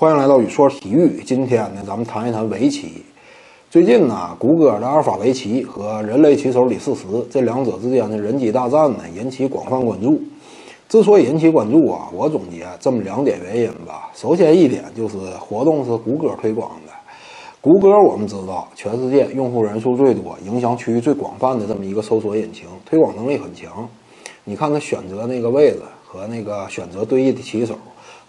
[0.00, 1.22] 欢迎来到宇说体育。
[1.26, 3.04] 今天呢，咱们谈一谈围棋。
[3.68, 10.18] 最近呢，谷歌的阿尔法围棋和人类棋手李世石这两者之间的人机大战呢，引起广泛关注。
[10.88, 14.10] 之所以引起关注啊，我总结这么两点原因吧。
[14.14, 16.92] 首先一点就是活动是谷歌推广的，
[17.60, 23.86] 谷歌我们知道，全世界用户人数最多、影响区域最广泛的这么一个搜索引擎，推广能力很强。
[24.44, 27.74] 你看他选择那个位置和那个选择对应的棋手。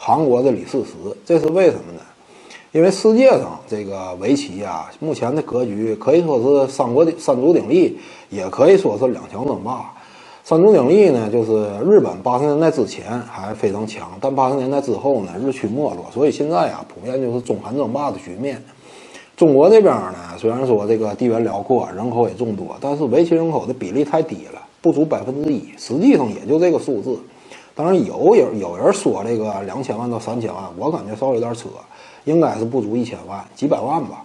[0.04, 2.02] 韩国的李世石，这是为什么呢？
[2.72, 8.00] 因为世界上这个围棋啊，目前的格局可以说是三国的三足鼎立，
[8.32, 9.94] 也可以说是两强争霸。
[10.44, 18.60] 三足鼎立呢，就是日本八十年代之前还非常强，但八十年代之后呢，日趋没落，所以现在啊，普遍就是中韩争霸的局面。
[19.38, 27.20] 中国这边呢，虽然说这个地缘辽阔，人口也众多，但是围棋人口的比例太低了，不足百分之一，实际上也就这个数字。
[27.74, 31.70] 当然有有有人说这个两千万到三千万，我感觉稍微有点扯，
[32.26, 34.24] 应该是不足一千万，几百万吧。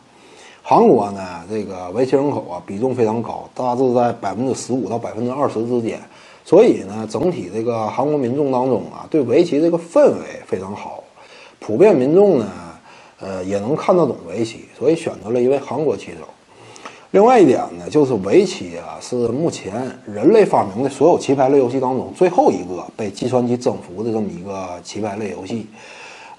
[0.62, 6.00] 韩国呢，这个围棋人口啊比重非常高，大致在百分之十五到百分之二十之间，
[6.44, 11.04] 所以呢，整体这个韩国民众当中啊，对围棋这个氛围非常好，
[11.60, 12.50] 普遍民众呢，
[13.20, 16.26] 呃，也能看得懂围棋，所以选择了一位韩国棋手。
[17.12, 19.72] 另外一点呢，就是围棋啊，是目前
[20.04, 25.66] 人类发明的所有棋牌类游戏当中最后一个被计算机征服的这么一个棋牌类游戏。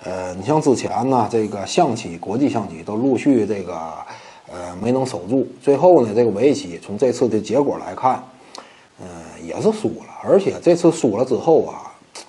[0.04, 3.74] 呃，你像之前呢，这个象棋、国际象棋都陆续这个
[4.52, 8.22] 呃没能守住，最后呢，这个围棋从这次的结果来看，
[9.00, 9.08] 嗯，
[9.44, 10.06] 也是输了。
[10.24, 11.87] 而且这次输了之后啊，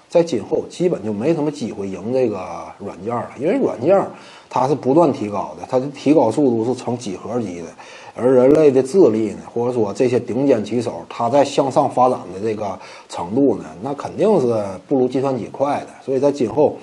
[0.09, 2.41] 在今后基本就没什么机会赢这个
[2.78, 4.01] 软件了，因为软件
[4.48, 7.67] 它是不断提高的，它的提高速度是成几何级的。
[8.15, 12.77] 而人类的智力呢，或者说这些顶尖棋手，他在向上发展的这个
[13.09, 15.88] 程度呢，那肯定是不如计算机快的。
[16.05, 16.77] 所以在今后，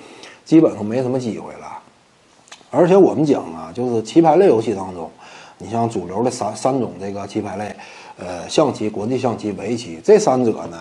[0.45, 1.78] 基本上没什么机会了。
[2.72, 5.09] 而且我们讲啊，就是棋牌类游戏当中，
[5.57, 7.75] 你像主流的三三种这个棋牌类，
[8.17, 10.78] 呃，象棋、国际象棋、围棋这三者呢，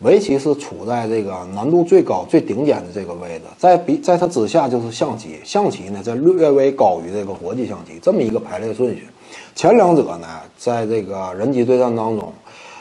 [0.00, 9.08] 围棋是处在这个难度最高、最顶尖的这个位置，在比在它之下就是象棋，象棋呢在略微高于这个国际象棋这么一个排列顺序。
[9.56, 10.26] 前两者呢，
[10.56, 12.32] 在这个人机对战当中，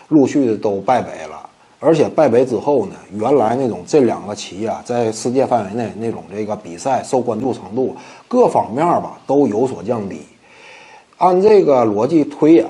[0.09, 7.95] 陆续的都败北了，而且败北之后呢，原来那种这两个棋啊，在世界范围内那种这个比赛受关注程度，
[8.27, 10.21] 各方面吧都有所降低。
[11.17, 12.63] 按这个逻辑推演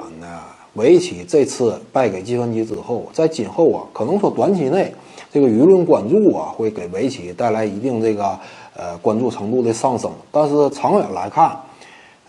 [0.78, 4.94] 围棋这次败给计算机之后，在今后啊，可能说短期内
[5.30, 8.40] 这个舆论关注啊，会给围棋带来一定这个
[8.74, 11.60] 呃关注程度的上升，但是长远来看，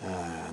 [0.03, 0.09] 嗯。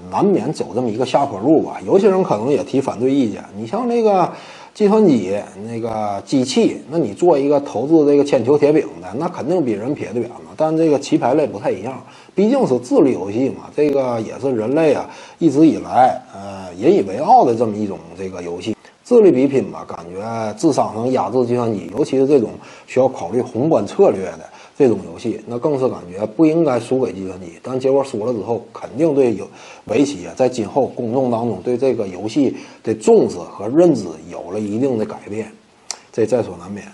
[0.08, 1.80] 难免走这么一个下坡路吧。
[1.84, 3.42] 有些人可能也提反对意见。
[3.56, 4.32] 你像那个
[4.76, 5.34] 计算机、
[5.66, 10.52] 那个机器，那你做一个投资这个铅球铁饼的，那肯定比人撇得远嘛。
[10.54, 11.98] 但这个棋牌类不太一样，
[12.34, 13.70] 毕竟是智力游戏嘛。
[13.74, 18.76] 这个也是人类啊一直以来呃引以为傲的这么一种这个游戏。
[19.02, 22.50] 智力比拼嘛，感觉智商能压制计算机，尤其是这种
[22.86, 24.40] 需要考虑宏观策略的。
[24.78, 29.48] 这种游戏，那更是感觉不应该输给计算机，但结果输了之后，肯定对有
[29.86, 35.50] 围棋啊，在今后公众当中对这个游戏的重视和认知有了一定的改变，
[36.12, 36.86] 这在所难免。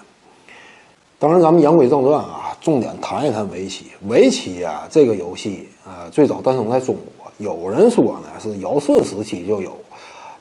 [1.18, 3.86] 当然，咱们言归正传啊，重点谈一谈围棋。
[4.06, 9.72] 围棋啊，这个游戏啊，最早诞生在中国，有人说呢是尧舜时期就有，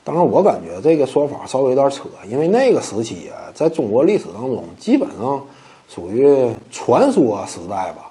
[0.04, 5.44] 当然我感觉这个说法稍微有点扯，因为那个时期啊，在中国历史当中基本上。
[5.94, 8.10] 属于传说时代吧，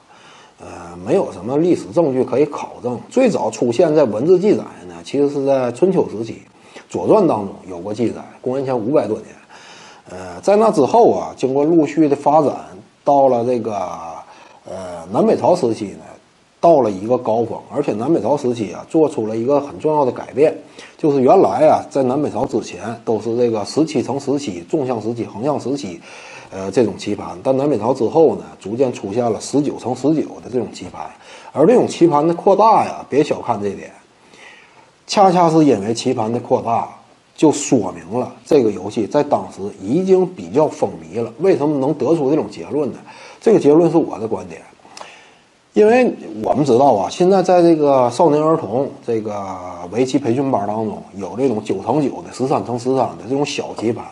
[0.59, 2.99] 呃，没有什么历史证据可以考证。
[3.09, 6.33] 最早出现在文字记载呢，其实是在春秋时期，
[6.87, 9.29] 《左传》当中有过记载，公元前五百多年。
[10.11, 12.53] 呃，在那之后啊，经过陆续的发展，
[13.03, 13.73] 到了这个
[14.69, 16.03] 呃南北朝时期呢，
[16.59, 17.59] 到了一个高峰。
[17.73, 20.55] 而且南北朝时期啊，做出了一个很重要的改变，
[20.99, 25.99] 就是原来啊，在南北朝之前都是这个十七乘十七纵向十七、横向十七。
[26.53, 31.09] 呃，这种棋盘，但南北朝之后呢，逐渐出现了十九乘十九的这种棋盘，
[31.53, 33.89] 而这种棋盘的扩大呀，别小看这点，
[35.07, 36.89] 恰恰是因为棋盘的扩大，
[37.37, 41.31] 就说明了这个游戏在当时已经比较风靡了。
[41.39, 42.99] 为什么能得出这种结论呢？
[43.39, 44.61] 这个结论是我的观点，
[45.71, 46.13] 因为
[46.43, 49.33] 我们知道啊，现在在这个少年儿童这个
[49.91, 54.03] 围棋培训班当中，有这种九乘九的、十三乘十三的这种小棋盘。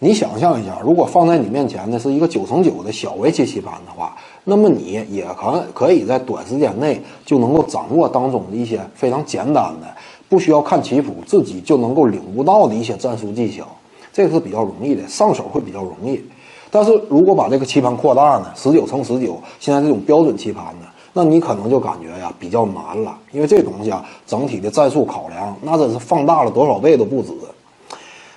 [0.00, 9.86] 你想象一下，如果放在你面前的是一个九乘九的小围棋棋盘的话，那么你也可可以在短时间内就能够掌握当中的一些非常简单的、
[10.28, 13.64] 不需要看棋谱自己就能够领悟到的一些战术技巧，
[14.12, 16.22] 这个是比较容易的，上手会比较容易。
[16.70, 27.30] 但是如果把这个棋盘扩大呢，十九乘十九，现在这种标准棋盘呢，那你可能就感觉呀比较难了，因为这东西啊，整体的战术考量那真是放大了多少倍都不止。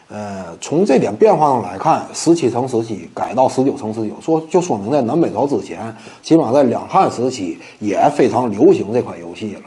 [0.10, 5.94] 呃，从这点变化上来看，十七乘十七改到十九乘十九，说就说明在南北朝之前，
[6.24, 9.64] 起码在两汉时期也非常流行这款游戏了。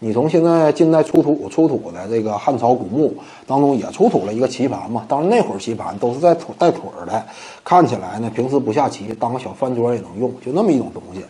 [0.00, 3.14] 你从现在近代出土出土的这个汉朝古墓
[3.46, 7.24] 当中也出土了一个棋盘嘛，当然那会儿棋盘都是在腿带腿儿的，
[7.62, 11.20] 看起来呢平时不下棋，当个小饭桌也能用，就那么一种东西，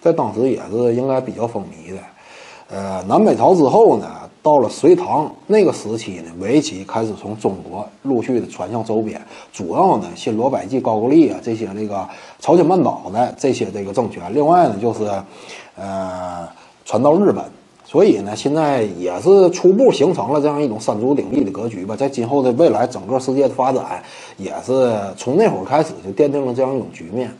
[0.00, 2.00] 在当时也是应该比较风靡的。
[2.70, 4.27] 呃，南北朝之后呢？
[4.40, 9.20] 到了隋唐那个时期呢，围棋开始从中国陆续的传向周边，
[9.52, 12.08] 主要呢新罗、百济、高句丽啊这些这个
[12.38, 15.00] 朝鲜半岛的这些这个政权，另外呢就是，
[15.76, 16.48] 呃，
[16.84, 17.44] 传到日本，
[17.84, 21.94] 所以呢现在也是初步形成了这样一种三足鼎立的格局吧。
[21.96, 24.02] 在今后的未来，整个世界的发展
[24.38, 27.30] 也是从那会儿开始就奠定了这样一种局面。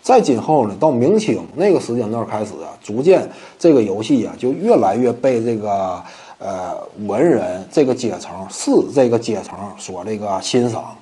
[0.00, 3.28] 在今后呢，到明清那个时间段开始啊，逐渐
[3.58, 6.00] 这个游戏啊就越来越被这个。
[6.44, 6.76] 呃，
[7.06, 10.94] 文人这个阶层，士这个阶层所这个欣赏，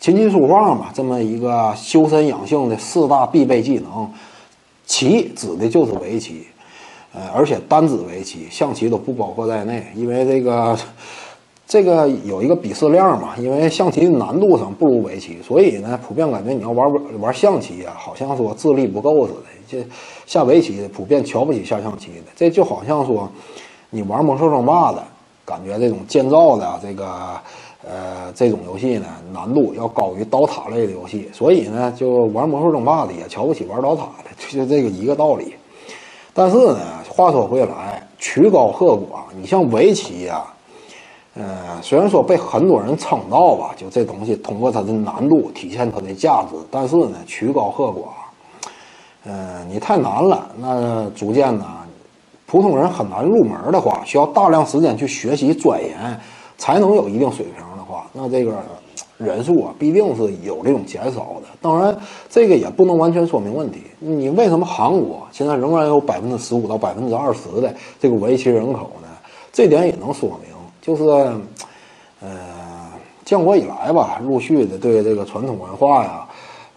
[0.00, 4.10] 琴棋书画嘛，这么一个修身养性的四大必备技能，
[4.86, 6.46] 棋指的就是围棋，
[7.12, 10.74] 呃，而且单指围棋，象棋都不包括在内，因为这个
[11.66, 16.90] 这个有一个鄙视链嘛，因为象棋难度上不如围棋，所以呢，普遍感觉你要玩
[17.20, 19.86] 玩象棋啊，好像说智力不够似的，这
[20.24, 23.30] 下围棋的普遍瞧不起下象棋的，这就好像说。
[23.90, 25.02] 你玩魔兽争霸的
[25.44, 27.40] 感觉，这种建造的这个
[27.82, 35.54] 呃这种游戏呢，难度要高于刀塔类的游戏，所以呢，就玩魔兽争霸的也瞧不起玩刀塔的， 就这个一个道理。
[36.34, 40.44] 但是呢，话说回来，曲高和寡，你像围棋呀，
[41.34, 48.04] 呃，虽然说被很多人称道吧，就这东西通过它的难度体现它的价值，但是呢，曲高和寡，
[49.24, 51.64] 嗯，你太难了，那逐渐呢。
[52.50, 56.18] 普通人很难入门的话，需要大量时间去学习钻研，
[56.56, 58.54] 才能有一定水平的话，那这个
[59.18, 61.48] 人数啊，必定是有这种减少的。
[61.60, 61.94] 当然，
[62.30, 63.82] 这个也不能完全说明问题。
[63.98, 69.08] 你为什么韩国现在仍然有百分之十五到百分之二十的这个围棋人口呢？
[69.52, 71.04] 这点也能说明，就是，
[72.22, 72.88] 呃，
[73.26, 76.26] 建国以来吧，陆续的对这个传统文化呀，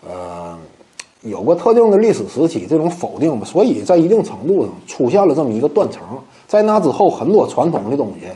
[0.05, 0.57] 呃。
[1.21, 6.01] 有过特定的历史时期，这种否定吧，所以在一定程度上出现了这么一个断层。
[6.47, 8.27] 在那之后，很多传统的东西，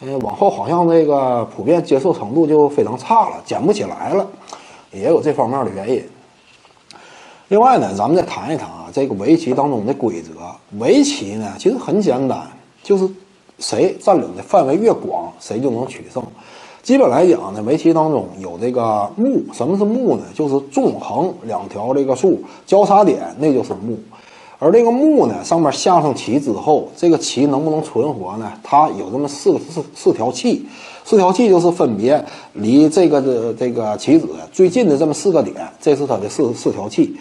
[0.00, 4.26] 嗯，往后好像这个普遍接受程度就非常差了，捡不起来了，
[4.92, 6.04] 也有这方面的原因。
[7.48, 10.32] 另外呢，咱们再谈一谈啊，这个围棋当中的规则。
[10.78, 12.46] 围棋呢，其实很简单，
[12.82, 13.08] 就是
[13.58, 16.22] 谁占领的范围越广，谁就能取胜。
[16.82, 20.22] 基本来讲呢，围棋当中有这个目，什么是目呢？
[20.34, 23.98] 就是纵横两条这个竖交叉点，那就是目。
[24.58, 28.50] 而这个目呢，上面下上棋之后，这个棋能不能存活呢？
[28.62, 30.66] 它有这么四个四四条气，
[31.04, 37.14] 四条气就是分别离这个的这个棋子最近的这么四个点，这是它的四四条气。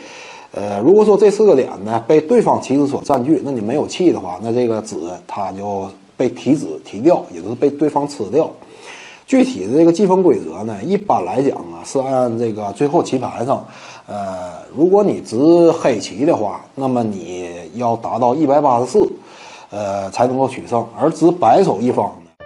[0.54, 8.50] 呃，如果说这四个点呢被对方棋子所占据，那你没有气的话，那这个子它就被提子提掉，也就是被对方吃掉。
[9.28, 13.64] 具体的这个计分规则呢，一般来讲啊，是按这个最后棋盘上，
[14.08, 15.38] 呃，如果你执
[15.70, 19.06] 黑棋的话，那么你要达到一百八十四，
[19.70, 22.46] 呃，才能够取胜；而执白手一方呢，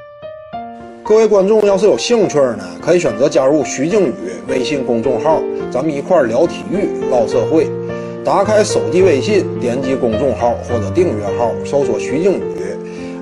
[1.04, 4.14] 各位观众要是有兴趣呢，可以选择加入徐静宇
[4.48, 5.40] 微信公众号，
[5.72, 7.70] 咱们一块聊体育、唠社会。
[8.26, 12.42] 打开手机微信，点击公众号或者订阅号，搜索徐静宇。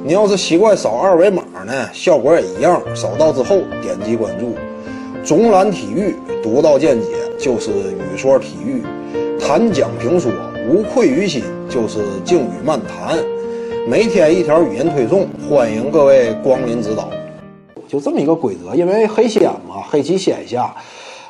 [0.01, 2.81] 你要是习惯扫二维码呢，效果也一样。
[2.95, 4.55] 扫到之后点击关注。
[5.23, 7.07] 总览体育，独到见解
[7.37, 8.83] 就是语说体育，
[9.39, 10.31] 谈讲评说
[10.67, 13.19] 无愧于心就是静语漫谈。
[13.87, 17.07] 每天一条语音推送，欢迎各位光临指导。
[17.87, 20.75] 就这么一个规则，因为黑先嘛，黑棋先下，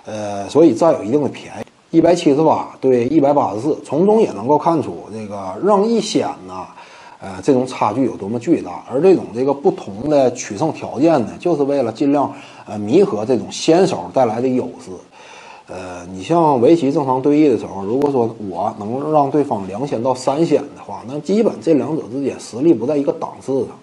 [0.06, 1.98] 呃，所以占有一定的便宜。
[1.98, 6.66] 一百七十八对一百八十四，从中也能够看出这个让一先呐。
[7.22, 8.82] 呃，这种差距有多么巨大？
[8.90, 12.32] 而这种这个不同的取胜条件呢，就是为了尽量
[12.66, 14.90] 呃弥合这种先手带来的优势。
[15.68, 23.78] 呃，你像围棋正常对弈的时候，如果说我能让对方两先到三先的话，那基本这两者之间实力不在一个档次上。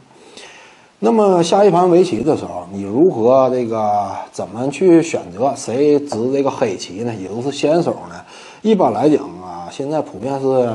[0.99, 7.15] 那么下一盘围棋的时候，你如何这个怎么去选择谁执这个黑棋呢？
[7.21, 8.17] 也都是先手呢？
[8.63, 10.73] 一般来讲啊，现在普遍是。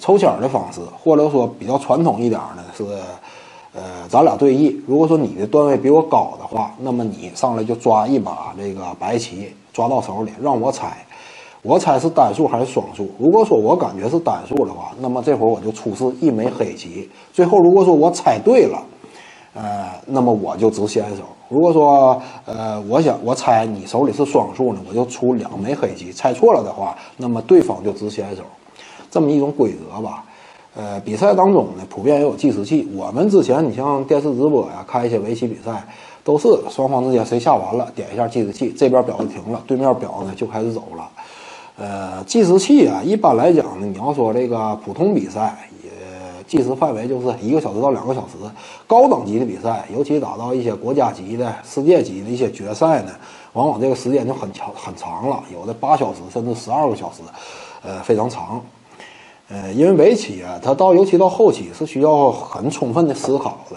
[0.00, 2.84] 抽签的方式，或者说比较传统一点呢，是，
[3.74, 4.74] 呃，咱俩对弈。
[4.86, 10.96] 如果说你的段位比我高的话，那么你上来就抓一把这个白棋，抓到手里让我猜。
[11.62, 13.06] 我猜是单数还是双数？
[13.18, 17.08] 如果说我感觉是单数的话，那么这会儿我就出示一枚黑棋。
[17.34, 18.82] 最后如果说我猜对了，
[19.52, 21.22] 呃，那么我就执先手。
[21.50, 26.10] 如果说呃，我想我猜你手里是双数呢，我就出两枚黑棋。
[26.10, 28.42] 猜错了的话，那么对方就执先手。
[29.10, 30.24] 这么一种规则吧。
[30.76, 32.88] 呃，比赛当中呢，普遍也有计时器。
[32.94, 35.84] 我们之前你像电视直播呀，看一些围棋比赛，
[36.22, 41.10] 都是双方之间谁下完了，点一下计时器，这边表就停了，对面表呢就开始走了。
[41.76, 45.90] 呃，计时器啊，一般来讲呢，你要说这个普通比赛，也
[46.46, 48.36] 计时范围就是一个小时到两个小时。
[48.86, 53.10] 高等级的比赛，尤其打到一些国家级的、世界级的一些决赛呢，
[53.54, 57.22] 往往这个时间就很长很长了，有的八小时甚至十二个小时，
[57.82, 58.62] 呃，非常长。
[59.52, 63.76] 呃，因为围棋啊，它到尤其到后期是需要很充分的思考的。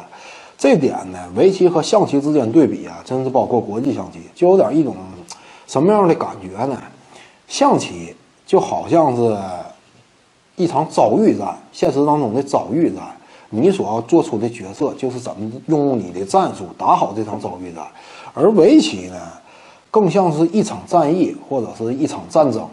[0.56, 4.96] 这点呢，围棋和象棋之间对比啊，真是包括国际象棋，就有点一种
[5.66, 6.80] 什么样的感觉呢？
[7.48, 8.16] 象棋
[8.46, 9.36] 就好像是
[10.56, 13.04] 一场遭遇战，现实当中的遭遇战，
[13.50, 17.84] 你所要做出的决策就是怎么用你的战术打好这场遭遇战。
[18.36, 19.20] 而围棋呢，
[19.90, 22.68] 更像是一场战役或者是一场战争。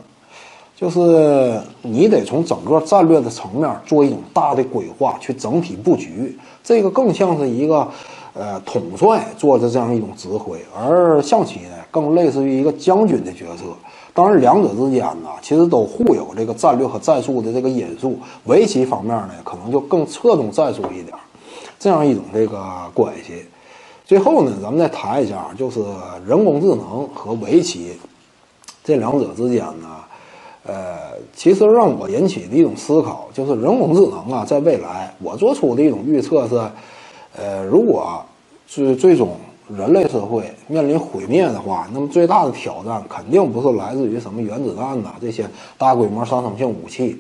[0.81, 6.35] 就是你得从整个战略的层面做一种大的规划，去整体布局。
[6.65, 7.87] 这个更像是一个，
[8.33, 10.59] 呃，统帅做的这样一种指挥。
[10.75, 13.65] 而象棋呢，更类似于一个将军的角色。
[14.15, 18.19] 当然，两者之间呢，其实都互有这个战略和战术的这个因素。
[18.47, 21.15] 围棋方面呢，可能就更侧重战术一点，
[21.79, 22.59] 这样一种这个
[22.95, 23.45] 关系。
[24.07, 25.81] 最后呢，咱们再谈一下，就是
[26.27, 27.93] 人工智能和围棋
[28.83, 29.87] 这两者之间呢。
[30.63, 36.61] 呃，其实让我引起的一种思考就是，人工智能啊，在未来，我做出的一种预测是，
[37.37, 38.23] 呃，如果
[38.67, 39.31] 是最终
[39.75, 45.49] 人类社会面临毁灭的话，那么最大的挑战肯定不是来自于什么原子弹呐这些
[45.79, 47.19] 大规模杀伤性武器，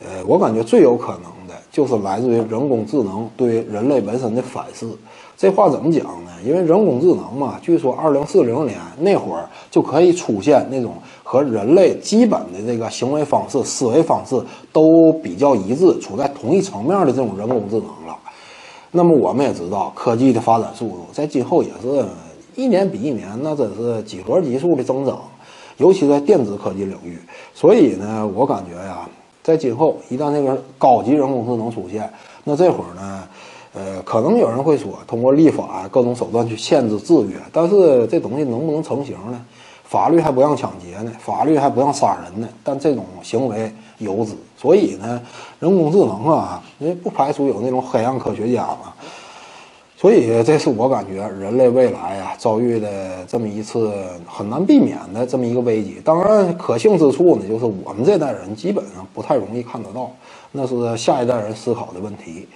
[0.00, 1.39] 呃，我感觉最有可能
[1.70, 4.96] 就是来自于人工智能对人类本身的反思。
[5.36, 6.30] 这话怎么讲呢？
[6.44, 14.38] 因为人工智能嘛，据说二零四零年那会儿就可以出现那种和人类基本的这个行为方式、思维方式
[14.70, 18.16] 都比较一致、处在同一层面的这种人工智能了。
[18.90, 22.04] 那么我们也知道，科技的发展速度在今后也是
[22.54, 25.18] 一年比一年，那真是几何级数的增长，
[25.78, 27.16] 尤其在电子科技领域。
[27.54, 29.08] 所以呢，我感觉呀，
[29.42, 32.10] 在今后一旦那个高级人工智能出现，
[32.44, 33.24] 那这会儿呢。
[33.72, 39.40] 呃，可能有人会说，通过立法各种手段去限制制约，但是这东西能不能成型呢？
[39.84, 44.32] 法律还不让抢劫呢，法律还不让杀人呢，但这种行为有之。
[44.56, 45.22] 所以呢，
[45.60, 48.92] 人工智能啊，因为不排除有那种黑暗科学家嘛。
[50.00, 52.88] 所以这是我感觉人类未来啊遭遇的
[53.28, 53.92] 这么一次
[54.26, 56.00] 很难避免的这么一个危机。
[56.02, 60.10] 当然，可幸之处呢，就是我们这代人基本上不太容易看得到，
[60.52, 62.48] 那是下一代人思考的问题。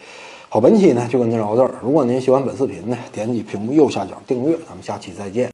[0.48, 1.70] 好，本期呢就跟您聊这儿。
[1.82, 5.42] 如果您喜欢本视频呢，点击屏幕右下角订阅，咱们下期再见。